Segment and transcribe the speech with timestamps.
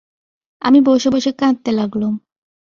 [0.61, 2.13] আমি বসে বসে কাঁদতে লাগলুম।